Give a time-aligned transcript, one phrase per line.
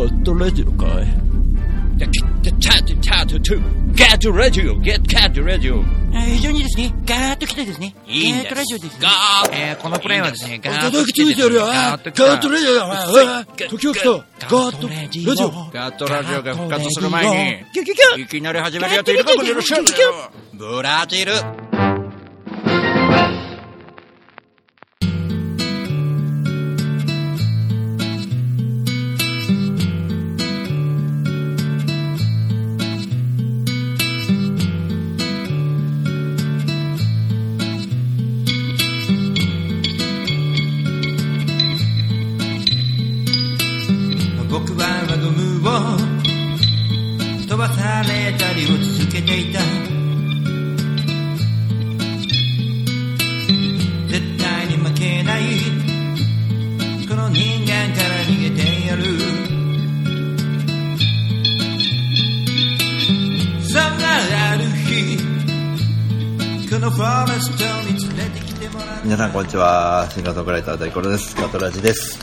[0.00, 1.06] ットラジオかい？
[1.96, 5.82] ゲッチャートチャートトゥゲットラジオゲットカットラジオ
[6.12, 8.54] 非常にですね、ガーッと来てですね、いいんです。
[8.54, 8.98] ガーッとラジオですね。
[9.00, 11.34] ガーえーこのプレイはですね、ガーッ叩きと来てですね。
[11.34, 14.10] ついてやるよガーッと来ガットたラジオだあ時を来た。
[14.10, 14.22] ガ
[14.70, 17.62] ットラジオガットラジオが復活する前
[18.16, 19.84] に、いきなり始めるやついるかもしれません
[20.54, 21.32] ブラジル
[69.02, 70.06] 皆さんこんにちは。
[70.10, 71.34] シンガーソングライター大コロです。
[71.34, 72.18] ガトラジです。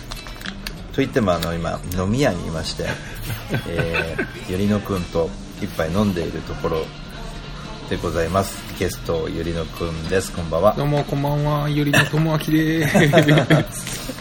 [0.92, 2.86] と言ってもあの今飲み屋にいまして、
[3.68, 5.32] えー、ゆりのくんと
[5.64, 6.86] 一杯飲んでいるところ
[7.90, 8.56] でございます。
[8.78, 10.32] ゲストゆりのくんです。
[10.32, 10.76] こんばんは。
[10.76, 14.14] どうもこんばんは、ゆり のともあきでーす。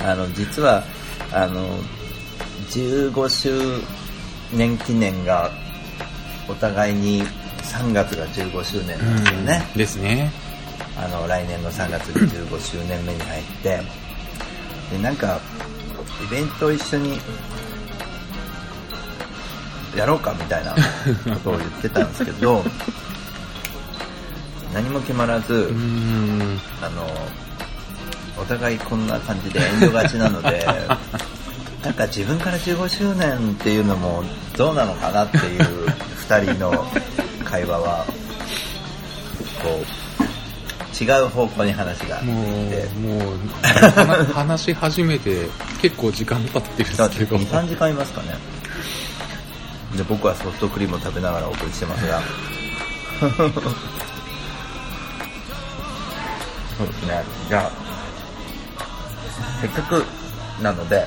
[0.00, 0.84] あの実は
[1.32, 1.66] あの
[2.68, 3.82] 15周
[4.52, 5.50] 年記念が
[6.50, 7.24] お互いに
[7.74, 10.30] 3月が15周年なんですよね、うんですね。
[10.96, 13.80] あの来年の3月に15周年目に入って
[14.92, 15.40] でなんか
[16.24, 17.18] イベントを一緒に
[19.96, 20.72] やろうかみたいな
[21.34, 22.64] ことを言ってたんですけど
[24.72, 25.72] 何も決まらず。
[26.80, 27.08] あの
[28.36, 30.66] お互いこんな感じで遠慮がちなので
[31.84, 34.24] なんか自分から15周年っていうのも
[34.56, 35.86] どうなのかなっていう
[36.28, 36.86] 2人の
[37.54, 38.04] 会話は
[39.62, 42.36] こう違う方向に話がもう、
[42.98, 45.48] もう、話話し始めて
[45.80, 47.36] 結構時間経ってるんですけど。
[47.36, 48.30] 23時間いますかね。
[49.96, 52.20] で僕はソフトクリームを食べながらお送りしてますが。
[56.76, 57.22] そうですね。
[57.48, 57.70] じゃあ
[59.60, 60.04] せっかく
[60.60, 61.06] なので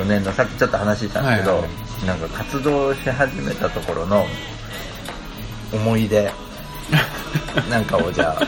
[0.00, 4.26] 2004年のさっきちょっと話したんですけど、はいはいなんか活動し始めたところの
[5.72, 6.30] 思い出。
[7.70, 8.42] なんかをじゃあ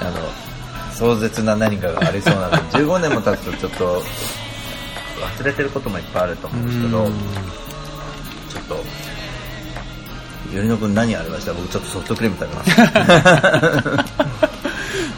[0.00, 4.02] あの壮絶な何かがありそうなので 15年も経つとちょっと
[5.40, 7.04] 忘れてることもいっぱいあると思うんですけど
[8.50, 8.84] ちょっと
[10.52, 11.52] ゆりのくん何ありました？
[11.52, 12.64] 僕ちょっとソフトクリーム食べま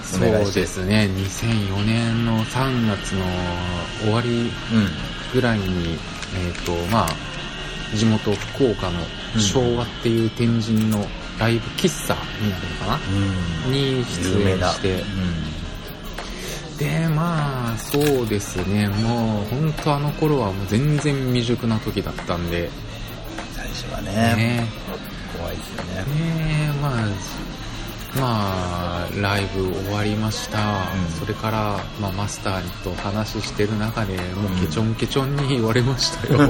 [0.03, 0.19] す。
[0.19, 3.25] そうですね、2004年の3月の
[4.03, 4.89] 終わりうん
[5.33, 5.99] ぐらいに、
[6.34, 9.00] えっ、と、まあ、地元福岡の
[9.38, 11.06] 昭和っていう天神の
[11.38, 12.98] ライブ喫茶になるのかな、
[13.66, 13.72] うん。
[13.72, 15.04] に出演して、う
[16.78, 18.88] でまあそうですね。
[18.88, 22.66] もう本当あの頃はもう全然未熟な時だったんで。
[22.66, 22.70] ん
[23.54, 24.12] 最初はね。
[24.12, 24.66] ね。
[25.38, 25.94] 怖いですよね。
[25.94, 27.06] ねまあ
[28.17, 30.62] まあライブ終わりました、う
[30.99, 31.06] ん。
[31.19, 34.23] それから、まあ、マスターと話してる中でも
[34.55, 36.49] うケチョンケチョンに言われましたよ、 うん、お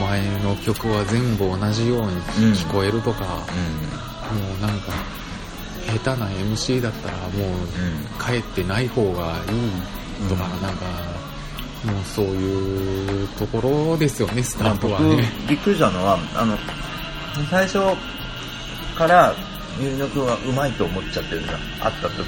[0.00, 2.12] 前の曲は全部同じように
[2.54, 3.30] 聞こえるとか、も
[4.58, 4.92] うなんか
[6.04, 7.30] 下手な MC だったらもう
[8.24, 9.14] 帰ってない方がいい
[10.28, 10.62] とか、うん。
[10.62, 10.86] なんか
[11.84, 16.56] もうそういうところですよねスタートは僕ねびっくりしたのはあの
[17.50, 17.78] 最初
[18.96, 19.34] から
[19.80, 21.60] ゆりのはうまいと思っちゃってるじゃん。
[21.80, 22.26] 会った時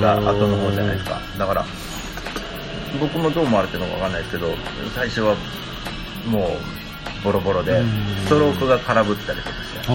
[0.00, 1.20] が後の方じゃないですか。
[1.38, 1.64] だから
[3.00, 4.48] 僕もどう思われてるのかわかんないですけど
[4.94, 5.34] 最初は
[6.26, 6.50] もう
[7.24, 7.88] ボロボロでうん。
[8.24, 9.92] ストロークが空振ったりとかして。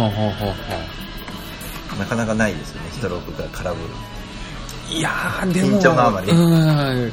[2.00, 3.84] なかなかないですよねストロークが空振る。
[4.92, 6.32] ういやーでも緊張のあまり。
[6.32, 7.12] うん。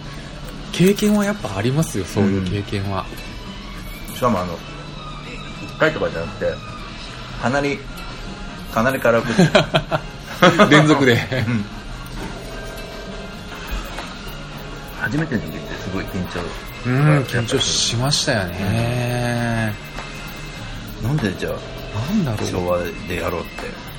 [0.72, 3.04] 経験はやっぱありますよそういう経験は、
[4.14, 4.58] しかもあの1
[5.78, 6.46] 回とかじゃなくて
[7.42, 7.78] かなり
[8.72, 11.12] かなり空振って連続で。
[11.12, 11.16] う
[11.50, 11.64] ん。
[15.00, 16.40] 初めての時ってすごい緊張。
[16.84, 19.72] うん緊張しましたよね、
[21.00, 21.56] なんでじゃな
[22.12, 23.92] んだろうあ昭和でやろうって。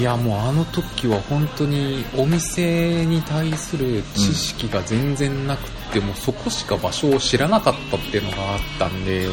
[0.00, 9.26] いやもうあの時は本当にお店に対する知識が全然なくて、もうそこしか場所を知らなかったっていうのがあったんで、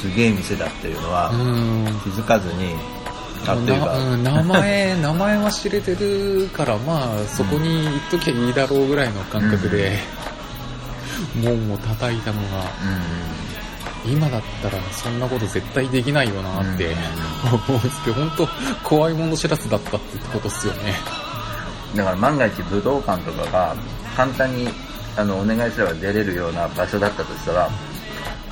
[0.00, 2.76] すげえ店だっていうのはうん、気づかずに
[3.46, 9.98] あっていうか、なうん名前、 名前は知れてるから、まあ、そこに行っときゃいいだろうぐらいの感覚で、
[11.36, 12.64] 門を叩いたのが、
[14.04, 16.94] 今だったらそんなこと絶対できないよなって
[17.44, 18.48] 思うんですけど、本当
[18.82, 20.94] 怖いもの知らずだったってことっすよね。
[21.94, 23.76] だから万が一武道館とかが
[24.16, 24.68] 簡単に
[25.16, 27.70] あのお願いすれば出れるような場所だったとしたらあ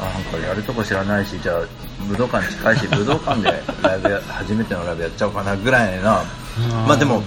[0.04, 1.62] なんかやるとこ知らないしじゃあ
[2.08, 6.22] 武道館近いし 武道館でライブや初めてのライブやっちゃおうかなぐらいな
[6.86, 7.22] まあでも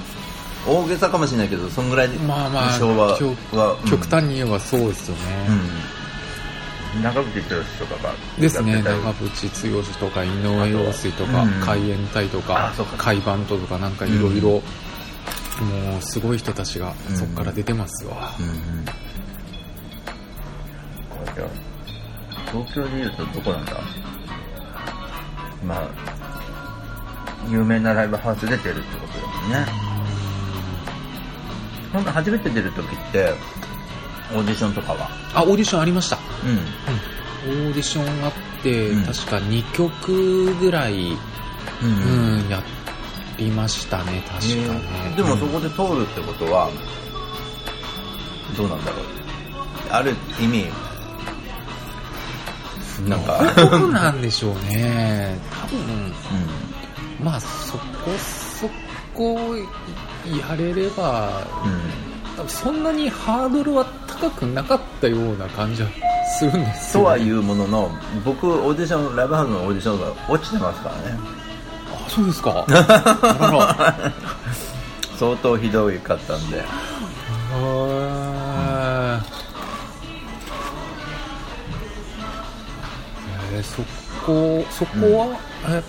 [0.68, 3.90] 大げさかもしれないけどそんぐらいでまあまあ、昭和極は、うん。
[3.90, 5.22] 極端に言えばそうですよね。
[6.96, 9.02] うん、長渕剛とかがですね、やってたり。
[9.02, 11.50] 長渕剛とか井上陽水とかうん。
[11.62, 14.62] 海援隊とか海バンドとかなんかいろいろもう
[16.02, 18.16] すごい人たちがうんそこから出てますよ。
[18.40, 18.46] うん。
[18.46, 18.86] うん
[22.52, 23.74] 東京でいうとどこなんだ？
[25.66, 25.88] まあ
[27.50, 29.66] 有名なライブハウスで出るってことだもんね。
[31.94, 33.34] ほんと初めて出る時って
[34.34, 35.10] オーディションとかは？
[35.34, 36.18] あ、オーディションありました。
[37.46, 37.60] うん。
[37.68, 38.34] オーディションあっ
[38.64, 39.04] て、うん。
[39.06, 41.18] 確か2曲ぐらい、う
[41.84, 42.62] うん、や
[43.38, 45.16] りましたね、確かへねー。
[45.16, 46.70] でもそこで通るってことは
[48.56, 49.06] どうなんだろう？
[49.90, 50.68] ある意味
[53.08, 53.54] なんか。
[53.56, 55.38] どうなんでしょうね。
[55.52, 57.84] 多分、うまあそこ
[58.20, 58.70] そ
[59.14, 59.56] こ
[60.26, 62.36] やれれば、んうん。
[62.38, 65.90] 多分そんなにハードルは高くなかったような感じは
[66.38, 67.06] するんですよ、ね。
[67.06, 67.92] とはいうものの
[68.24, 71.20] 僕オーディションライブハウスのオーディションが落ちてますからね。
[71.94, 72.66] あ、そうですか。
[75.18, 76.64] 相当ひどいかったんで
[83.64, 83.82] そ
[84.26, 85.84] こそこは、え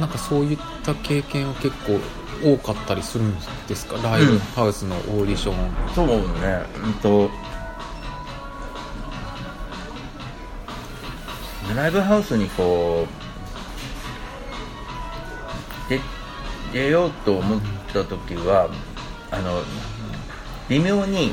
[0.00, 1.98] なんかそういった経験は結構
[2.44, 3.34] 多かったりするん
[3.66, 3.96] ですか？
[4.02, 5.54] ライブハウスのオーディション、
[5.94, 6.14] そうね。
[6.84, 7.30] うんと。
[11.76, 13.06] ライブハウスにこ
[15.86, 16.00] うで
[16.72, 17.60] 出ようと思っ
[17.92, 18.70] た時は
[19.30, 19.62] あの
[20.68, 21.30] 微妙に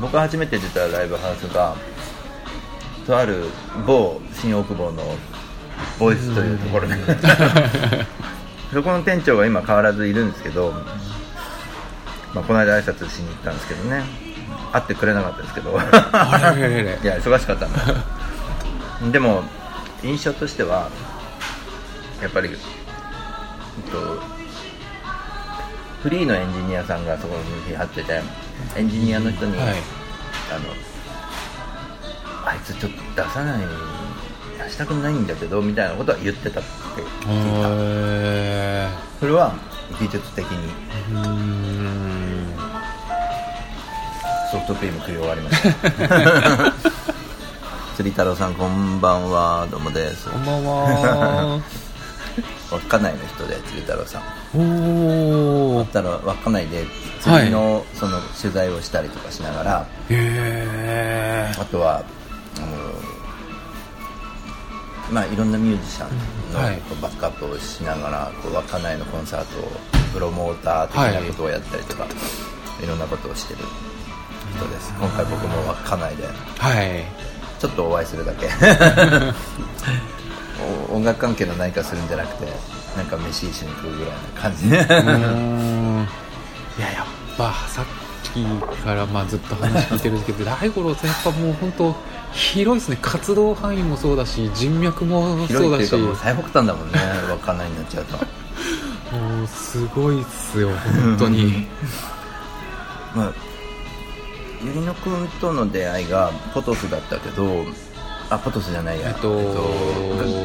[0.00, 1.76] 僕が初めて出たライブハウスが
[3.06, 3.44] とある
[3.86, 5.02] 某新大久保の
[5.98, 6.94] ボイスというところで。
[8.72, 10.72] そこの店長が今変わらずいるんですけど、
[12.32, 14.02] まあ、この間挨拶しに行ったんですけどね。
[14.72, 15.70] 会ってくれなかったですけど。
[15.78, 17.80] いや忙しかったんだ。
[19.12, 19.44] でも
[20.02, 20.88] 印象としては
[22.20, 22.56] やっぱり、えっ
[23.90, 24.20] と、
[26.02, 27.36] フリーのエンジニアさんがそこ
[27.68, 28.22] に張ってて
[28.76, 29.68] エンジニアの人に、はい。
[30.50, 30.93] あの
[32.46, 33.62] あいつちょっと出さない
[34.64, 36.68] 出したくないんだけどみたいなことは言ってたって
[37.00, 37.68] 聞いた。
[37.70, 38.88] へ
[39.20, 39.54] それは
[39.98, 40.72] 技術的に。
[44.50, 46.72] ソフトクリーム食い終わりました。
[47.96, 49.66] 釣り太郎さんこんばんは。
[49.70, 50.28] どうもです。
[50.28, 51.60] こんばんは。
[52.70, 54.22] 稚内の人で釣り太郎さん。
[54.58, 55.86] おー。
[55.86, 56.84] たら稚内で
[57.20, 61.60] 釣りのその取材をしたりとかしながら、へー。
[61.60, 62.02] あとは
[62.58, 62.66] あの
[65.10, 66.10] まあいろんなミュージシャン
[66.52, 66.60] の
[67.00, 69.70] バックアップをしながらこう稚内のコンサートを
[70.12, 72.06] プロモーター的なことをやったりとか、
[72.82, 73.60] い、ろんなことをしてる
[74.56, 74.94] 人です。
[74.98, 76.26] 今回僕も稚内で
[76.58, 77.04] はい。
[77.58, 78.48] ちょっとお会いするだけ。
[80.90, 82.52] お音楽関係の何かするんじゃなくて
[82.96, 84.68] なんか飯一緒に食うぐらいな感じ。
[84.68, 84.78] いや
[86.92, 87.84] やっぱさっ
[88.32, 88.44] き
[88.82, 91.94] からまあずっと話聞いてるんですけど大五郎さんやっぱもう本当
[92.34, 92.98] 広いですね。
[93.00, 95.90] 活動範囲もそうだし人脈もそうだし。
[95.90, 96.98] かもう最北端だもんね。
[97.30, 98.16] 稚内になっちゃうと。
[98.16, 101.66] もうすごいっすよ本当に。
[103.14, 103.32] まあ
[104.64, 107.64] ゆりのくんとの出会いがポトフだったけど
[108.30, 109.28] あポトスじゃないや、えっと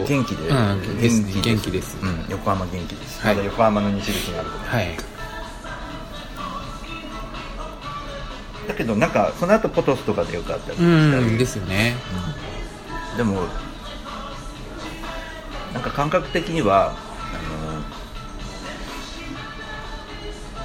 [0.08, 1.98] 元気で、うん元気です。
[2.01, 3.36] うん、横浜元気です、はい。
[3.36, 5.18] まだ横浜の西口にあるとはい
[8.69, 10.83] だけどなんかその後ポトスとかでよかったりした
[11.17, 11.95] うんりですよね。
[13.17, 13.41] でも
[15.73, 16.93] なんか感覚的には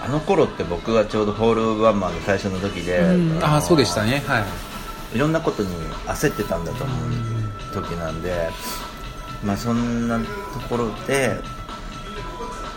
[0.02, 3.38] あのあの頃って僕がちょうどホールワンマンの最初の時で、うん。
[3.40, 4.22] のあそうでしたね。
[4.26, 4.44] はい。
[5.16, 5.70] いろんなことに
[6.06, 6.98] 焦ってたんだと思う
[7.72, 8.50] 時なんで、
[9.42, 10.24] まあそんなと
[10.68, 11.40] ころで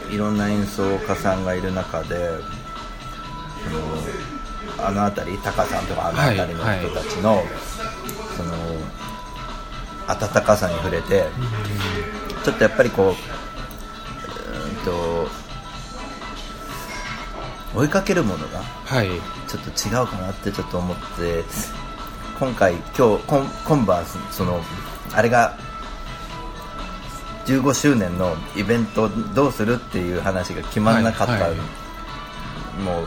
[0.10, 2.30] いろんな演奏家さんがいる中で
[3.66, 4.37] その
[4.78, 7.44] あの辺りタカさんとかあの辺りの人たちの、
[8.36, 8.54] その
[10.08, 11.26] 温かさに触れて、
[12.44, 13.38] ちょっとやっぱりこう
[14.88, 15.28] と
[17.76, 19.10] 追いかけるものがはい。
[19.48, 21.44] ちょっと違うかなってちょっと思って
[22.40, 24.62] 今回今日今今晩その
[25.14, 25.58] あれが
[27.46, 31.58] 15周年のイベントどうするっていう話が決まらなかった、はいはい。
[32.84, 33.06] もう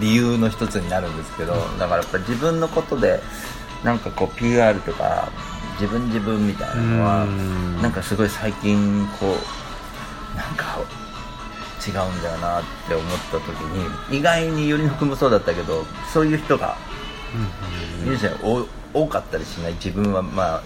[0.00, 3.20] 理由の一つになるんですけどだからやっぱり自分のことで
[3.84, 5.28] なんかこう PR とか
[5.80, 7.82] 自分自分みたいなのはうん。
[7.82, 9.26] なんかすごい最近こ
[10.34, 10.78] うなんか
[11.86, 13.46] 違うんだよなって思った時
[14.10, 16.76] に意外によりのくもそうだったけどそういう人が
[18.04, 19.74] ミュージシャン多多かったりしない？
[19.74, 20.62] 自分はまあ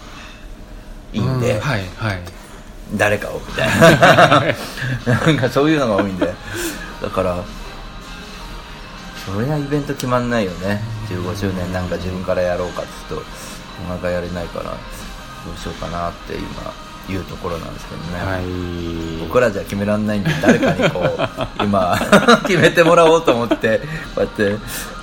[1.12, 2.21] いいんで、うんはいはい。
[2.97, 3.69] 誰かをみたい
[5.07, 5.15] な。
[5.27, 6.33] なんかそういうのが多いんで。
[7.03, 7.43] だから
[9.26, 10.81] そりゃイベント決まんないよね。
[11.09, 13.26] 15周年なんか自分からやろうかって言うと
[13.83, 16.73] なかなかやれないからどうしようかなって今
[17.09, 19.26] 言うところなんですけどね、はい。
[19.26, 21.19] 僕らじゃ決められないんで誰かにこう
[21.62, 21.97] 今
[22.47, 23.87] 決めてもらおうと思ってこ
[24.19, 24.57] うやって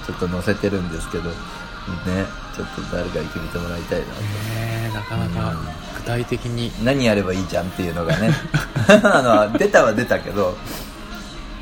[0.05, 1.35] ちょっと載せてるんですけどね
[2.55, 4.11] ちょっと誰かに決めてもらいたいなと。
[4.21, 5.55] ねなかなか
[5.95, 6.71] 具体的に。
[6.83, 8.33] 何やればいいじゃんっていうのがね。
[9.03, 9.21] あ
[9.51, 10.57] の出たは出たけど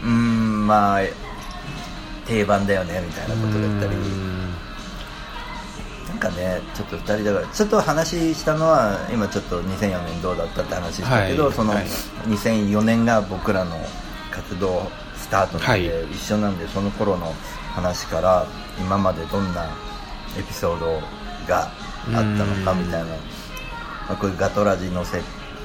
[0.03, 1.01] うーんまあ
[2.27, 3.95] 定番だよねみたいなことだったり。
[3.95, 4.53] うん。
[6.07, 11.85] なんかねちょっと2人だからちょっと話したのは今ちょっと2004年どうだったって話したけど、はいそのはい。
[12.27, 13.77] 2004年が僕らの
[14.31, 16.11] 活動スタートなんで、はい。
[16.11, 17.33] 一緒なんでその頃の
[17.73, 18.47] 話から
[18.79, 19.69] 今までどんな
[20.37, 21.01] エピソード
[21.47, 23.15] があったのかみたいな、ま
[24.09, 25.13] あ、こういうガトラジ載せ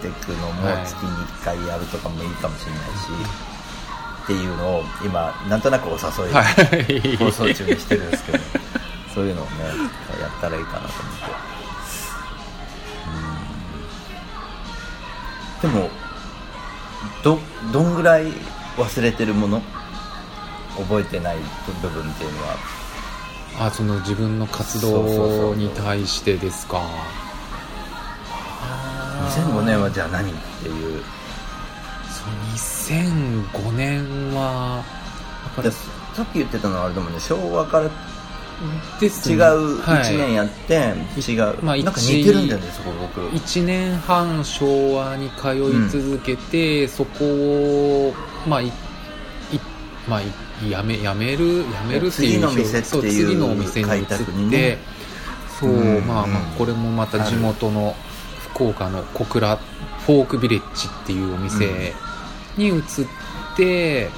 [0.03, 0.87] ていくのもはい。
[0.87, 2.87] 月に1回やるとかもいいかもしれないし、
[4.23, 5.97] っていうのを今なんとなくお誘
[6.31, 7.17] い、はい。
[7.17, 8.39] 放送中にしてるんですけど
[9.15, 9.51] そういうのをね
[10.21, 11.17] やったらいいかなと思っ
[15.61, 15.67] て。
[15.67, 15.73] うん。
[15.73, 15.91] でも
[17.23, 17.39] ど
[17.73, 18.33] どんぐらい
[18.77, 19.63] 忘れてるもの？
[20.77, 21.37] 覚えてない
[21.83, 22.57] 部分っていうのは。
[23.59, 26.81] あその自分の活動に対してですか。
[29.29, 31.03] 2005年はじゃあ何っていう
[32.83, 34.85] 2005年は
[35.45, 35.75] やっぱでり
[36.15, 37.21] さっき言ってたのはあれだもんね。
[37.21, 37.91] 昭和から
[39.01, 39.37] ですね。
[39.37, 40.75] 違うはい1年やって、
[41.19, 43.21] 違う、まあなんか一似てるんだよねそこ僕。
[43.29, 48.15] 1年半昭和に通い続けて、そこを
[48.47, 48.73] まあいい
[50.09, 54.79] まあいやめやめるやめるっていう次の店っていうそう次のお店に移開って、
[55.59, 57.95] そう、うんまあまあうんこれもまた地元の
[58.55, 61.95] 福岡の小倉フォークビレッジっていうお店
[62.57, 62.83] に移っ
[63.57, 64.11] て、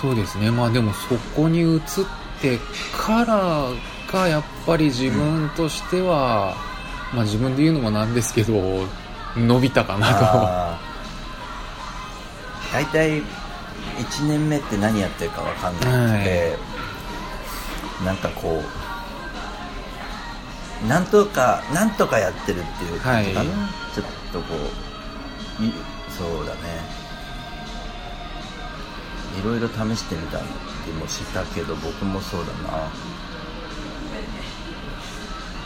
[0.00, 0.50] そうですね。
[0.50, 1.80] まあでもそこに移っ
[2.40, 2.58] て
[2.92, 3.68] から
[4.12, 6.56] がやっぱり自分としては、
[7.12, 8.86] まあ自分で言うのもなんですけど
[9.36, 12.74] 伸びたかなあー。
[12.74, 13.24] 大体1
[14.28, 16.56] 年目って何やってるか分かんなくて、
[18.04, 18.62] なんかこ
[20.84, 23.94] うなんとかなんとかやってるっていう感じかな、はい。
[23.94, 24.54] ちょっとこ
[25.60, 25.72] うい
[26.18, 26.60] そうだね。
[29.40, 32.88] いろいろ試してみたりもしたけど僕もそうだな。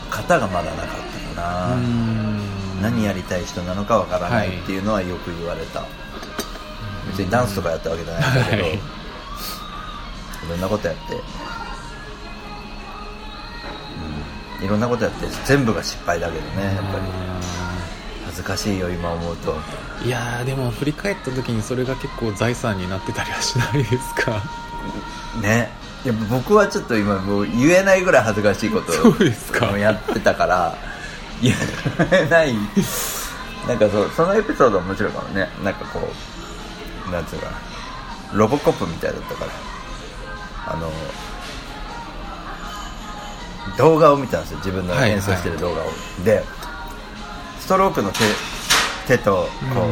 [0.09, 0.87] 型がまだなかっ
[1.35, 2.81] たかな、うん。
[2.81, 5.85] 何やりたい人なのかわからないっていうのはよく言われた、
[7.07, 8.75] 別にダンスとかやったわけじゃないんだけど、はい。
[8.75, 8.79] い、
[10.49, 11.13] ろんなことやって、
[14.59, 17.05] うん、いろんなことやって全部が失敗だけどねやっぱり
[18.39, 19.55] 恥ずかしいよ今思うと。
[20.05, 24.41] いやーでも振り返った時にそれが結構財産になってたりはしないですか？
[25.41, 25.69] ね。
[26.05, 28.93] いや僕はちょっと今もう言えないぐらい恥ずかしいこと
[29.73, 30.73] をやってたから
[31.41, 31.53] 言
[32.21, 32.53] えない。
[33.67, 35.49] なんかそうそのエピソード面白いかもね。
[35.63, 35.99] なんかこ
[37.07, 37.57] うなんつうかな。
[38.33, 39.51] ロボコップみたいだったから。
[40.73, 40.89] あの
[43.77, 44.57] 動画を見たんですよ。
[44.59, 45.85] 自分のはい演奏してる動画を、
[46.23, 46.58] でス
[47.69, 48.19] トロークの手
[49.07, 49.85] 手とこ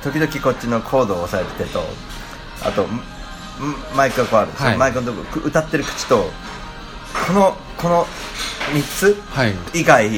[0.00, 1.80] う、時々こっちのコードを押さえる手と
[2.64, 2.86] あと
[3.96, 4.78] マイクがこうあるはい。
[4.78, 6.30] マイクのとこく歌ってる口と
[7.26, 8.06] このこの
[8.72, 9.54] 3つはい。
[9.74, 10.08] 以外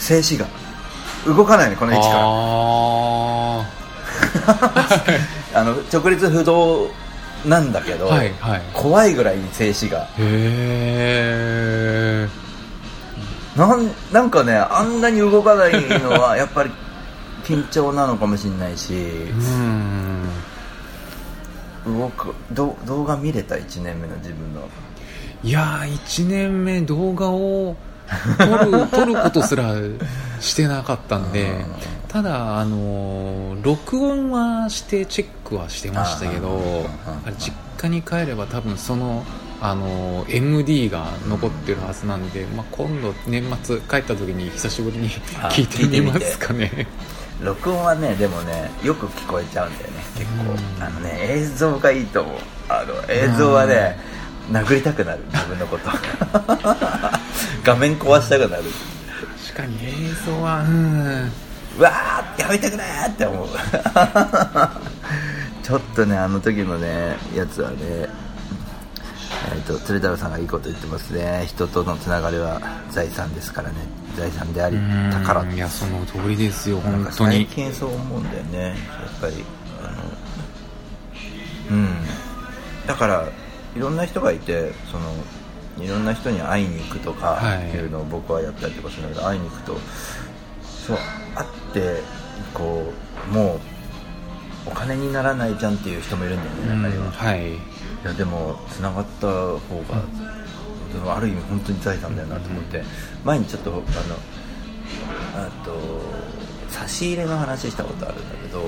[0.00, 0.46] 静止が
[1.24, 2.20] 動かないのこの位置から。
[2.24, 3.64] あ
[5.60, 6.90] あの直立不動
[7.44, 8.62] なんだけど、はいはい。
[8.72, 11.91] 怖いぐらい静止がーへえ
[13.56, 16.70] なんなんかねあんなに動かないのは やっぱり
[17.44, 18.94] 緊張なのかもしれないし。
[18.94, 20.28] うん。
[21.84, 24.68] 動くど動画見れた？1年目の自分の。
[25.42, 27.76] いやー1年目動画を
[28.38, 29.74] 撮る 撮ることすら
[30.40, 31.64] してなかったんで
[32.08, 36.86] ただあの録音はしてチェックはしてましたけど
[37.38, 39.24] 実家に帰れば多分その
[39.64, 45.08] あの MD が残ってるはずなんで、まあ、今度年末帰った時に久しぶりに
[45.40, 46.88] あ聞いてみますかね。
[47.40, 50.02] 録音はねでもねよく聞こえちゃうんだよね。
[50.18, 50.50] 結構。
[50.50, 50.82] うん。
[50.82, 52.38] あのね映像がいいと思う。
[52.68, 54.00] あの映像はね
[54.50, 55.20] 殴りたくなる。
[55.32, 55.88] 自分のこと。
[57.62, 58.64] 画面壊したくなる。
[59.46, 59.92] 確かに映
[60.26, 61.30] 像はうん。
[61.78, 63.46] うわーやめてくれーって思う。
[65.62, 68.08] ちょっとねあの時のねやつはね
[69.54, 71.44] えっ、と鶴太郎さんがいいこと言ってますね。
[71.46, 73.76] 人とのつながりは財産ですからね。
[74.16, 74.76] 財産であり
[75.10, 77.46] 宝うんいやその通りですよ本当に。
[77.46, 78.58] 最近そう思うんだよね。
[78.68, 78.76] やっ
[79.20, 79.44] ぱり
[79.82, 79.90] あ
[81.70, 81.88] のうん。
[82.86, 83.28] だから
[83.74, 85.12] いろんな人がいてその
[85.84, 87.68] いろんな人に会いに行くとかはい。
[87.68, 89.76] っていうのを僕はやったりとかするんだけど、会いに行くと
[90.64, 90.98] そう
[91.34, 92.02] 会って
[92.52, 92.92] こ
[93.30, 93.60] うもう
[94.66, 97.71] お金にならないじゃんっていう人もいるんだよねうん中には、はい
[98.02, 99.60] いやでもつながった方
[101.04, 102.82] が、ある意味本当に財産だよなと思って、
[103.24, 103.82] 前にちょっとあの
[105.46, 105.72] あと
[106.68, 108.66] 差し入れの話したことあるんだけど、うん。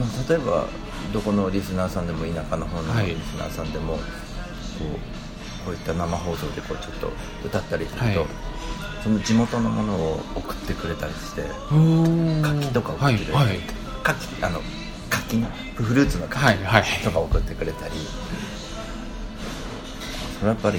[0.00, 0.66] まあ、例えば
[1.12, 3.06] どこのリスナーさんでも田舎の方のはい。
[3.06, 4.02] リスナーさんでも、こう
[5.64, 7.10] こういった生放送でこうちょっと
[7.44, 8.18] 歌ったりすると、はい。
[9.02, 11.42] その地元のものを送ってくれたりして
[12.42, 13.60] 柿柿とか送はいってくれる、はい
[14.02, 14.60] 柿あの
[15.28, 16.84] 柿のフルーツの柿、はいはい。
[17.04, 17.94] とか送ってくれたり。
[20.38, 20.78] それはやっぱり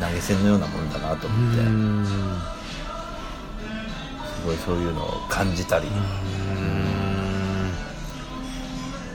[0.00, 1.62] 投げ銭のようなもんだなとう思って。
[1.62, 2.04] ん。
[4.40, 5.86] すごいそういうのを感じたり。
[5.86, 7.70] うん。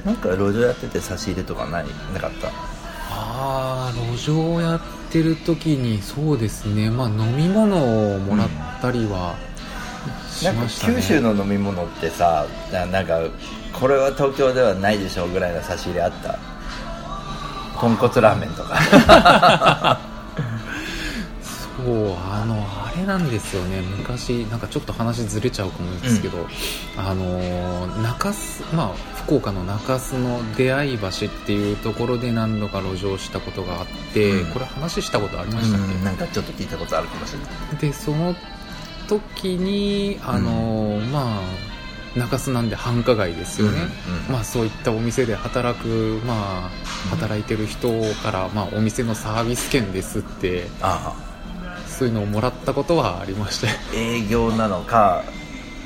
[0.06, 2.50] なんか路上やってて差し入れとかないなかった？
[3.10, 4.82] ああ路上やっ
[5.12, 6.90] てる時にそうですね。
[6.90, 7.78] まあ飲み物
[8.16, 8.50] をもらっ
[8.82, 9.36] たりは
[10.30, 13.20] しなんかましたね、九州の飲み物ってさななんか
[13.80, 16.38] これは東京ではないでしょうぐらいの差し入れあった。
[17.80, 20.00] 豚骨ラーメンとか。
[21.78, 23.82] そうあのあれなんですよね。
[23.82, 26.48] 昔なんかちょっと話ずれちゃうかもですけど、
[26.98, 28.94] あの中洲まあ
[29.26, 31.12] 福岡の中洲の出会い橋っ
[31.46, 34.54] ていうところで何度か路上したことがあって、うん。
[34.54, 37.50] これ話したことありましたっけ、うんなんかちょっと聞いたことあるかもしれない。
[37.78, 38.34] でその
[39.08, 41.42] 時にあの、まあ
[42.16, 46.70] 中洲なんで繁華街ですよね、うんうんまあ、そういったお店で働く、まあ、
[47.10, 47.90] 働いてる人
[48.24, 51.14] から、まあ、お店のサービス券ですってあ
[51.88, 55.24] そういうのをもらったことはありましたあ営業なのか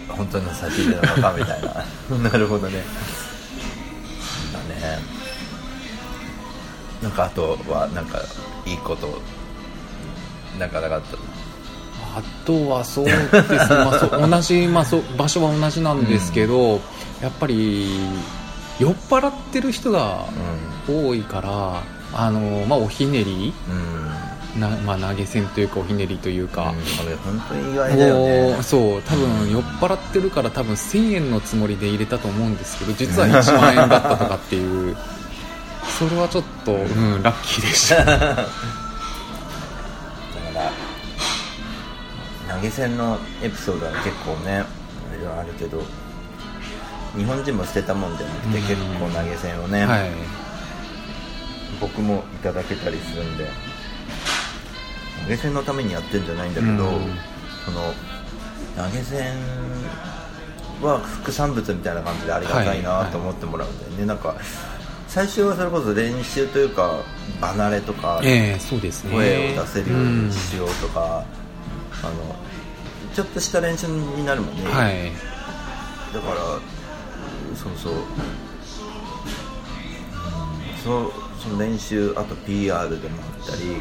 [0.09, 1.85] 本当の差し入れなのかみたいな。
[2.29, 2.83] なるほどね。
[4.51, 4.99] だね。
[7.01, 8.19] なんかあとはなんか
[8.65, 9.21] いいこと
[10.59, 11.17] なんかなかった
[12.15, 13.29] あとはそうですね、
[13.69, 16.81] まあ、そう同じ、まあ、そう場所は同じなんですけど、
[17.21, 17.87] やっぱり
[18.79, 20.25] 酔っ払ってる人が
[20.87, 24.09] 多いから、あのまあ、おひねりうん。
[24.59, 34.97] な、まあ、投げ銭というかおひねりというか、これ本当に意外だよもねうそう多分酔っ払ってるから多分1000円のつもりで入れたと思うんですけど実は1万円だったとかっていう。
[35.99, 38.45] それはちょっと、うん、ラッキーでした
[42.59, 44.65] 投げ銭のエピソードは結構ね
[45.17, 45.81] いろいろあるけど
[47.15, 48.63] 日本人も捨てたもんじゃなくてうん。
[48.67, 50.09] 結構投げ銭をね、はい。
[51.79, 53.47] 僕もいただけたりするんで
[55.23, 56.79] 投げ銭のためにやってんじゃないんだけど、うん。
[57.65, 57.93] その
[58.75, 59.35] 投げ銭
[60.81, 64.35] は副産物みたいな感じでありがたいはいなと思ってもらうんだよね、なんか
[65.07, 67.03] 最初はそれこそ練習というか
[67.41, 71.25] 離れとか声を出せるよううんにしようとか、
[72.03, 72.35] あの
[73.19, 75.11] ちょっとした練習になるもんね、はい。
[76.13, 76.35] だから
[77.53, 77.99] そうそう、うん
[80.81, 81.11] そう
[81.43, 83.75] その練習あと PR でもあったり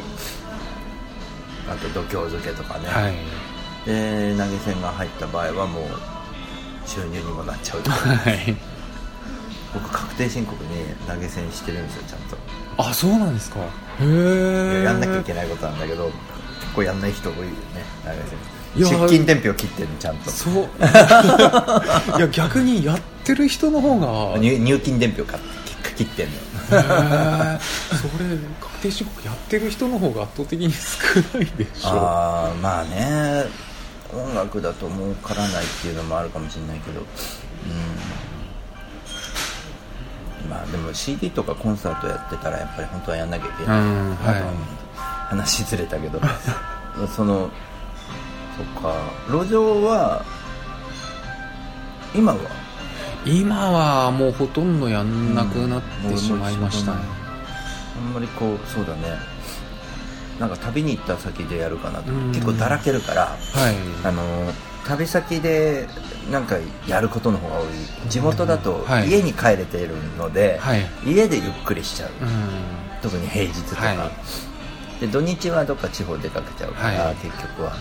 [1.69, 3.13] あと度胸漬けとかね、はい。
[3.85, 5.83] で投げ銭が入った場合はもう
[6.85, 7.95] 収入にもなっちゃうとか。
[7.95, 8.57] はい。
[9.73, 10.69] 僕確定申告に
[11.07, 12.37] 投げ銭してるんですよちゃんと。
[12.89, 13.61] あそうなんですか。
[13.61, 13.63] へ
[14.01, 16.11] えやんなきゃいけないことなんだけど
[16.59, 17.49] 結構やんない人多いよね
[18.03, 20.29] 投げ銭出勤伝票切ってるのちゃんと。
[20.31, 20.53] そう。
[22.17, 24.37] いや逆にやってる人の方が。
[24.37, 25.39] 入入金伝票か
[25.95, 26.33] 切ってんの。
[26.69, 26.79] それ
[28.61, 31.89] 確定申告やってる人の方が圧倒的に少ないでしょ。
[31.89, 33.45] ああまあね。
[34.13, 37.01] 音楽だと儲からないっていうのもあるかもしれないけど。
[37.01, 37.03] う
[40.47, 40.49] ん。
[40.49, 44.43] まあでも CD とかコンサートやってたらやっぱり本当はやんなきゃいけない、うんはい。
[45.29, 46.21] 話ずれたけど。
[47.15, 47.49] その
[48.59, 48.93] そっか。
[49.29, 50.23] 路上は
[52.13, 52.39] 今は？
[53.25, 56.99] 今はもうほとんどやんなくなってしまいましたね、
[57.97, 59.17] あんまりこうそうだね。
[60.39, 62.13] なんか旅に行った先でやるかなと。
[62.13, 62.29] うん。
[62.29, 63.35] 結構だらけるからは
[63.71, 64.07] い。
[64.07, 64.23] あの
[64.87, 65.85] 旅先で
[66.31, 66.55] なんか
[66.87, 67.65] やることの方が多い。
[68.09, 69.09] 地元だとはい。
[69.09, 70.87] 家に帰れているので、はい。
[71.05, 72.13] 家でゆっくりしちゃう、う
[73.01, 74.09] 特に平日とか、は
[75.01, 77.15] で土日はどっか地方出かけちゃうから、はい。
[77.15, 77.73] 結局は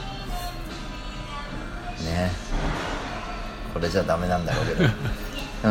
[2.05, 2.31] ね。
[3.73, 4.89] これじゃダメなんだろうけど。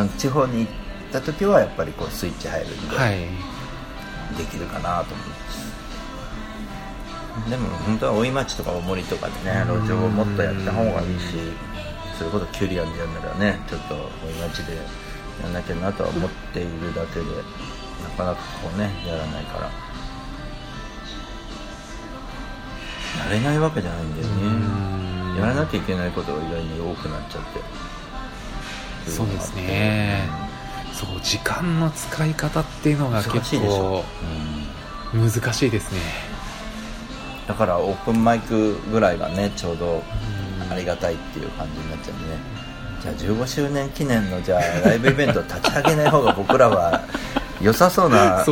[0.18, 0.72] 地方に行っ
[1.12, 3.20] た時はやっぱりこうスイッチ入るんで、んはい。
[4.38, 5.28] できるかなと思う
[7.50, 9.88] でも本当は大井町とか大森とかでねうん。
[9.88, 11.36] 路上をもっとやった方がいいし
[12.18, 14.00] それこそキュリアンでやるならねちょっと大
[14.48, 14.76] 井町で
[15.44, 17.26] やんなきゃなとは思っているだけで
[18.04, 19.70] なかなかこうねやらないから。
[23.26, 24.62] やれないわけじゃないんだようん。
[24.62, 24.87] ね
[25.38, 27.42] やらなきゃいけないことが意外に多くなっちゃっ
[29.06, 29.10] て。
[29.10, 30.28] そうですね。
[30.94, 34.04] そう時間の使い方っていうのが難結しいでしょ。
[35.12, 36.00] 構、難しいですね。
[37.48, 40.04] だからオープンマイクぐらいがねちょうど
[40.66, 40.72] うん。
[40.72, 42.20] ありがたいっていう感じになっちゃうね。
[43.02, 47.02] じゃあ15周年記念のじゃあライブイベントを立ち上げない方が僕らは
[47.62, 48.44] 良さそうな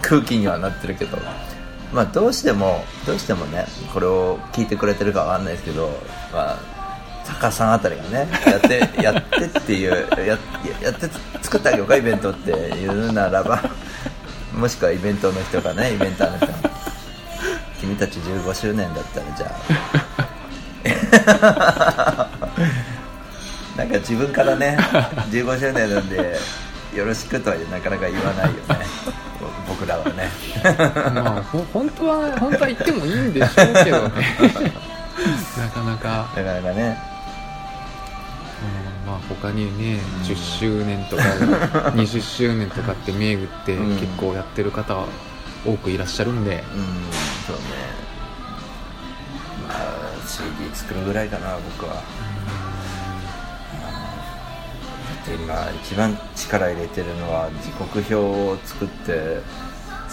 [0.00, 1.18] 空気にはなってるけど
[1.92, 5.88] まあどうしてもどうしてもねこれを聞いてくれてるかわかんないですけど
[6.32, 6.58] まあ
[7.26, 11.08] 高さんあたりがねやって やってっていうややって
[11.42, 13.62] 作ってあげようかイベントっていうならば
[14.54, 16.52] もしくはイベントの人がねイベンターの人が
[17.80, 19.98] 君たち15周年だったらじゃあ。
[23.76, 24.76] なんか自分からね
[25.30, 26.36] 15周年なんで
[26.96, 29.27] よろしくとはなかなか言わないよね。
[29.88, 30.30] 僕らはね。
[31.10, 34.26] うまあほ本当は本当は言ってもいいんでしょうけどね。
[35.58, 36.98] なかなか、なかなかね。
[39.04, 41.22] うんまあ他にね10周年とか
[41.96, 43.98] 20周年とかって銘打ってうん。
[43.98, 45.04] 結構やってる方は
[45.64, 46.84] 多くいらっしゃるんで、うん
[47.46, 47.62] そうね。
[49.66, 49.82] まあ
[50.26, 52.02] CD 作るぐらいかな僕は。
[55.26, 59.40] で今一番力入れてるのは時刻表を作って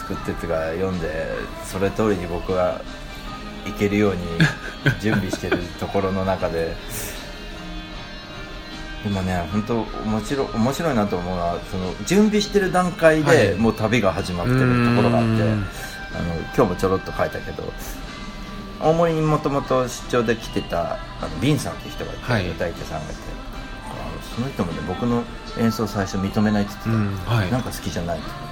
[0.08, 1.28] 作ってっていうか読んで
[1.66, 2.80] それ通りに僕が
[3.68, 4.22] いけるように
[5.02, 6.76] 準備してるところの中で
[9.04, 13.56] 今ね本当面白い面白いなと思うのはその準備してる段階ではい。
[13.56, 15.68] もう旅が始まってるところがあって、うん。
[16.14, 17.72] あの今日もちょろっと書いたけど
[18.80, 22.50] 大森にもともと出張で来てたあのビンさんっていう人がいて、はい。
[22.50, 23.22] 歌い手さんがいて
[23.86, 23.96] あの
[24.36, 25.24] その人もね僕の
[25.60, 27.52] 演奏最初認めないって言ってた、うんはい。
[27.52, 28.45] なんか好きじゃないって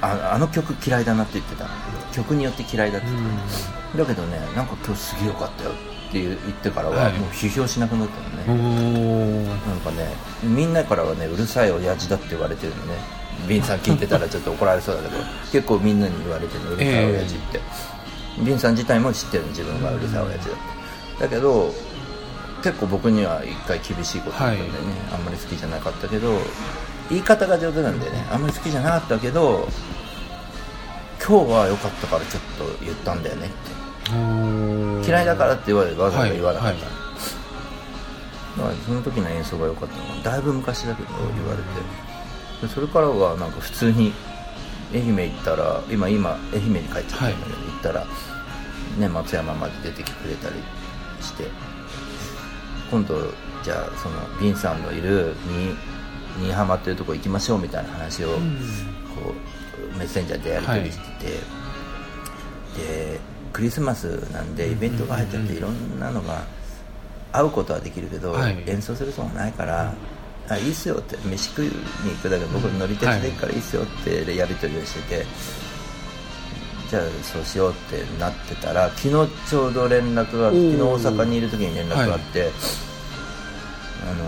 [0.00, 3.26] ああの曲嫌いだなって言ってたんだけど曲によって嫌いだって言って
[3.92, 7.12] た、だけどねなんか今日すげえよかったよって言ってからははい。
[7.18, 9.68] もう批評しなくなったのね、おー。
[9.68, 10.08] なんかね
[10.42, 12.94] みんなからはねうるさい親父だって言われてるのね。
[13.48, 15.14] ビンさん聞いてたらちょっと怒られそうだけど
[15.50, 17.60] 結構みんなに言われてるのうるさい親父って、
[18.42, 20.56] ビンさん自体も知ってるの自分がうるさい親父だっ
[21.18, 21.22] て。
[21.22, 21.72] だけど
[22.62, 24.78] 結構僕には一回厳しいこと言ったんでね、
[25.12, 26.38] あんまり好きじゃなかったけど
[27.10, 29.68] 言い方が上手なんでねあんまり好きじゃなかったけど
[31.18, 32.42] 今日は良かったからちょっ
[32.78, 33.50] と言ったんだよねっ
[35.02, 35.06] て。
[35.06, 36.92] 嫌いだからって言われわざわざ言わなかった、はい。
[36.92, 37.00] はい
[38.58, 41.62] だからその時の演奏が良かったのはだいぶ昔だけど言われて。
[42.66, 44.12] でそれからはなんか普通に
[44.92, 48.06] 愛媛行ったら今今愛媛に帰っちゃったんだけど、行ったら、
[48.98, 50.56] ね、松山まで出てきてくれたり
[51.20, 51.44] して。
[52.90, 55.76] 今度じゃあそのビンさんのいる新
[56.40, 58.36] 新居浜っていうとこ行きましょうみたいな話を、こ
[59.94, 61.32] うメッセンジャーでやり取りしてて、
[62.80, 63.20] で
[63.52, 66.42] クリスマスなんでイベントが入っちゃっていろんなのが
[67.32, 68.62] 会うことはできるけど、はい。
[68.66, 69.92] 演奏する人もないから、
[70.48, 73.56] あいいっすよって飯食いに行くだけ僕乗り鉄で行くからい。
[73.56, 75.26] いっすよってやり取りをしてて、
[76.88, 82.50] じゃあそうしようってなってたら昨日ちょうど連絡が昨日大阪にいる時に連絡があって、
[84.10, 84.24] あの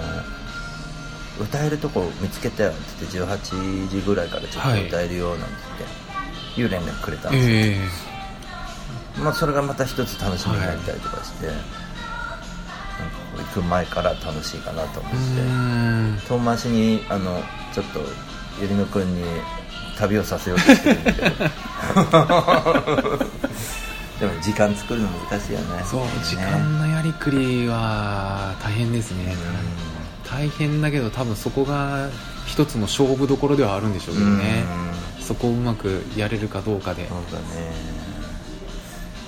[1.40, 5.90] 歌えるとこ見つけたよって言って18時ぐらいからちょっと歌えるよなんて言っ
[6.54, 7.54] て、いう連絡くれたんですよ、
[9.18, 11.62] えまあ、それがまた一つ楽しみになったりとかして、なんか
[13.38, 16.18] 行く前から楽しいかなと思えって、うん。
[16.28, 17.40] 遠回しにあの
[17.72, 18.00] ちょっと
[18.60, 19.22] ゆりのくんに
[19.98, 21.28] 旅をさせようとしてるんだけど
[24.20, 25.82] でも時間作るの難しいよね。
[25.84, 26.08] そうね。
[26.24, 29.34] 時間のやりくりは大変ですね
[30.32, 32.08] 大変だけど多分そこが
[32.46, 34.64] 一つの勝負どころではあるんでしょうけどね。
[35.18, 35.22] うん。
[35.22, 37.06] そこをうまくやれるかどうかで。
[37.06, 37.44] そうだね。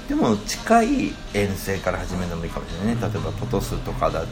[0.08, 3.00] でも近い遠征から始めるのもいいかもしれないね。
[3.00, 4.24] 例えばポトスとかだ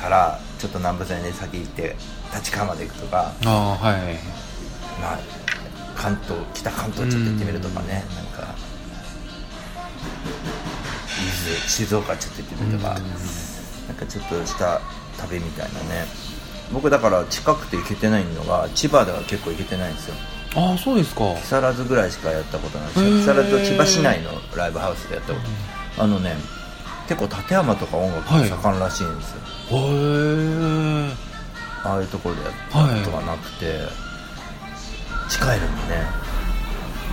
[0.00, 1.96] からちょっと南部線で先行って
[2.34, 4.18] 立川まで行くとか、ああはい
[5.00, 5.18] まあ、
[5.94, 8.54] 関東北関東ちょっと行ってみるとかね、なんか
[11.20, 14.80] 伊豆静岡ちょっと行ってみるとか、なんかちょっとした
[15.14, 16.06] 旅みたいなね。
[16.72, 20.14] 僕だから近くて行けてないのが千葉では結構行けてないんですよ。
[20.56, 21.34] ああそうですか。
[21.34, 23.00] 木更津ぐらいしかやったことないです。
[23.00, 25.40] 木更津と千葉市内のライブハウスでやったこ
[25.96, 26.36] と、あのね
[27.08, 31.12] 結構館山とか音楽が盛んらしいんですよ、へえ
[31.84, 33.80] ああいうところでやったことがなくて、
[35.28, 36.24] 近いのにね。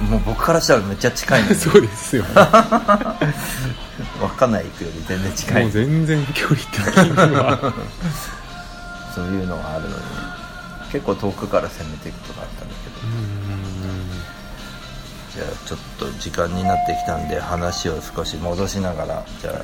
[0.09, 1.55] もう僕からしたらめっちゃ近いのに。
[1.59, 2.29] そうですよね
[4.45, 5.63] 稚内行くより全然近い。
[5.63, 7.73] もう全然距離的には。
[9.13, 10.03] そういうのがあるのに。
[10.91, 13.01] 結構遠くから攻めていくとかあったんだけど。
[15.33, 19.63] じゃあちょっと時間になってきたんで話を少し戻しながらじゃ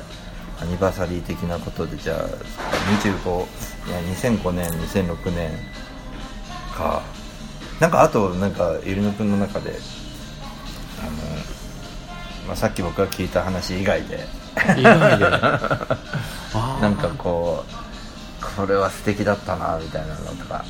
[0.58, 2.16] あアニバーサリー的なことでじゃあ
[3.02, 3.42] 25
[3.86, 5.50] いや2005年2006年
[6.74, 7.02] か。
[7.80, 9.78] なんかあとなんかゆりのくんの中で
[11.00, 11.10] あの、
[12.48, 14.26] まあ、さっき僕が聞いた話以外で
[14.76, 15.38] 意外でな。
[16.88, 17.72] んかこう
[18.56, 20.64] これは素敵だったなみたいなのとか。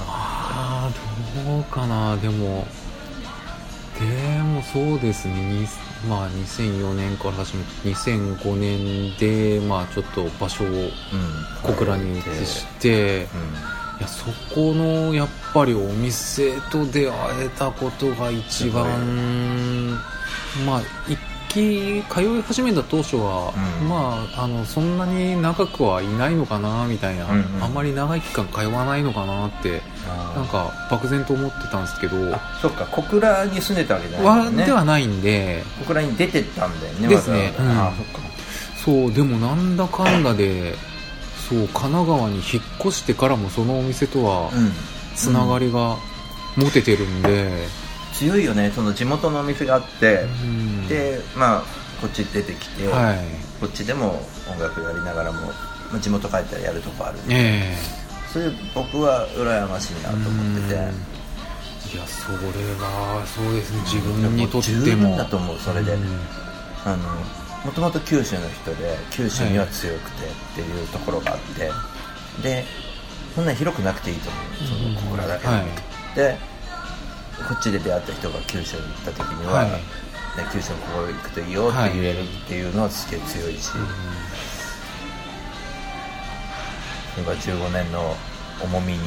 [0.00, 0.90] ああ
[1.44, 2.16] どうかな。
[2.16, 2.66] でも
[3.98, 4.04] で
[4.42, 5.34] もそうですね。
[5.34, 5.68] に
[6.08, 10.88] まあ2004年から始めて2005年でまあちょっと場所をうん。
[11.62, 13.26] 小倉に移して、
[13.98, 17.12] いやそこのやっぱりお店と出会
[17.42, 18.84] えたことが一番
[20.64, 23.88] まあ一期通い始めた当初は、うん。
[23.88, 27.62] まああのそんなに長くはいないのかなみたいな、うんうん。
[27.64, 29.82] あんまり長い期間通わないのかなって
[30.34, 35.64] なんか漠然と思ってたんですけど、あそっか小倉に住んでたわけじゃないねではないんで。
[35.80, 37.54] 小倉に出てったんだよねですね。
[37.58, 37.68] うん。
[37.70, 38.28] あそっか。
[38.84, 40.74] そうでもなんだかんだで
[41.48, 42.44] そう神奈川に引っ
[42.80, 44.72] 越してからもそのお店とはうん。
[45.16, 45.96] つながりが
[46.56, 47.50] 持ててるんで、
[48.18, 50.88] 強いよねその地元のお店があって、うん。
[50.88, 51.62] でまあ
[52.00, 53.18] こっち出てきて、はい。
[53.60, 55.40] こっちでも音楽やりながらも、
[55.92, 57.76] まあ、地元帰ったらやるとこあるえ
[58.32, 60.74] それ僕は羨ましいなえと思ってて。
[60.74, 61.18] うん。
[61.88, 66.20] いやそれはそうですね自分にとって十分もだと思うそれで、うん。
[66.84, 66.98] あの
[67.64, 71.70] もともと九州の人で九州には強くてっていうところがあって、
[72.42, 72.64] で
[73.34, 75.66] そんなに広くなくていいと思うその小倉だけで、はい。
[76.14, 76.36] で
[77.46, 79.70] こっちで出会った人が九州に行った時には、はい。
[79.70, 79.80] ね
[80.52, 83.70] 九州のここ行くといいよって言えるっていうのはすげえ強いし、
[87.14, 88.16] それが15年の
[88.62, 88.98] 重みに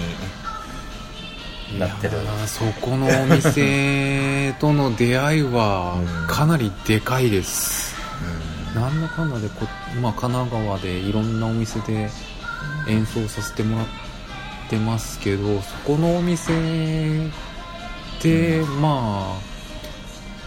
[1.80, 2.18] なってる。
[2.48, 6.28] そこのお店との出会いはうん。
[6.28, 7.96] かなりでかいです、
[8.74, 9.66] うなんだかんだでこ、
[10.02, 12.10] まあ、神奈川でいろんなお店で
[12.88, 13.88] 演奏させてもらっ
[14.70, 16.52] てますけどそこのお店
[18.24, 19.52] で、まあ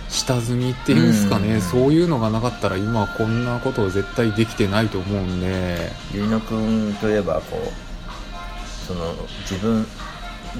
[0.08, 1.60] 下積みっていうんですかね、うん。
[1.60, 5.90] そういうのがなかったら今こんなことを絶対できてないと思うんで。
[6.12, 9.86] ゆりのくんといえばこうその自分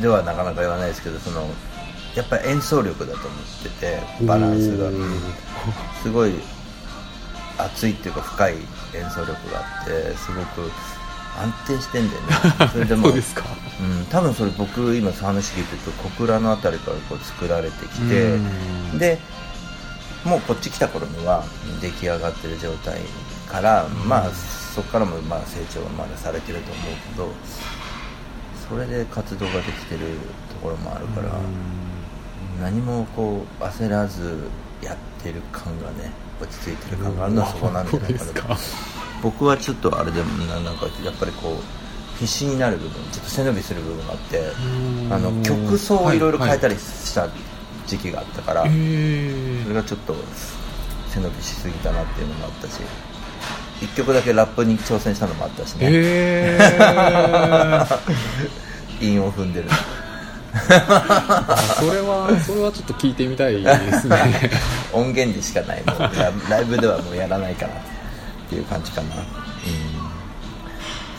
[0.00, 1.48] ではなかなか言わないですけどその
[2.16, 3.30] やっぱり演奏力だと思っ
[3.62, 4.90] ててバランスが。
[6.02, 6.34] すごい
[7.56, 8.54] 熱いっていうか深い
[8.94, 10.70] 演奏力があってすごく
[11.38, 12.68] 安定してんだよね。
[12.72, 13.44] それでもですか。
[13.80, 18.38] うん、多分それ僕今話聞いてると小倉の辺りからこう作られてきてう
[18.94, 18.98] ん。
[18.98, 19.18] で
[20.24, 21.44] もうこっち来た頃には
[21.80, 23.00] 出来上がってる状態
[23.46, 24.30] から、まあ
[24.74, 27.32] そこからもまあ成長はまだされてると思うけど
[28.68, 30.00] それで活動ができてる
[30.48, 31.28] ところもあるから、
[32.60, 34.48] 何もこう焦らず
[34.80, 38.56] やってる感がね落ち着いてる感があるのはそこなんじゃないかなと
[39.24, 45.12] 僕はちょっとあれでもななんかやっぱりこう必死になる部分ちょっと背伸びする部分があってん。
[45.12, 47.26] あの曲奏をいろいろ変えたりりした
[47.86, 50.14] 時期があったから、へえそれがちょっと
[51.08, 52.80] 背伸びしすぎたなっていうのもあったし
[53.80, 57.78] 一曲だけラップに挑戦したのもあったしね、へえ
[59.00, 59.68] 韻を踏んでる。
[60.54, 60.70] そ
[61.90, 64.50] れはそれはちょっと聞いてみたいですね。
[64.92, 66.08] 音源でしかないもうラ
[66.48, 67.72] ライブではもうやらないかな
[68.46, 69.16] っていう感じかな。
[69.16, 69.24] うん。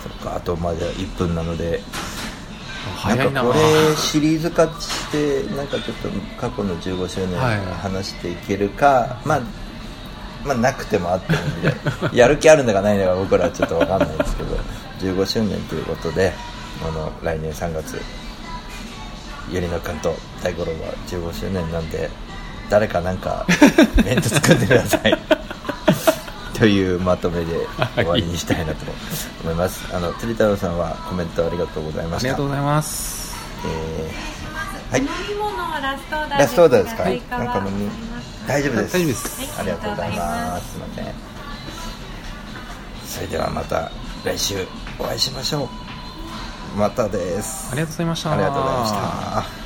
[0.04, 0.36] そっか。
[0.36, 1.82] あとまだ1分なので
[3.08, 3.16] な。
[3.16, 6.10] んかこれシリーズ化してなんかちょっと
[6.40, 7.60] 過去の15周年はい。
[7.82, 9.42] 話していけるか、まあ
[10.46, 14.58] まあなくてもあってもみたいな やる気あるのかないのか僕らはちょっと分かんないですけど
[15.00, 16.34] 15周年ということで
[16.88, 18.00] あの来年3月
[19.52, 22.10] ゆりのくんと大五郎は15周年なんで
[22.70, 23.46] 誰かなんか
[24.04, 25.18] メント作ってください
[26.58, 28.86] というまとめで 終わりにしたいなと
[29.44, 32.30] 思います、あの釣太郎さんはコメントありがとうございました。
[32.30, 33.36] ありがとうございます。
[33.66, 34.36] えー
[34.92, 35.02] はい。
[35.02, 37.04] 飲み物はラストオーダーラストオーダーですか
[37.38, 38.40] なんか飲みあります。
[38.42, 38.94] か大丈夫です。
[38.94, 39.60] 大丈夫です。
[39.60, 40.72] ありがとうございます。
[40.72, 41.06] すいません。
[43.08, 43.92] それではまた
[44.24, 44.68] 来週
[45.00, 45.70] お会いしましょ
[46.76, 46.78] う。
[46.78, 47.70] またです。
[47.72, 48.32] ありがとうございました。
[48.34, 48.92] ありがとうございまし
[49.60, 49.65] た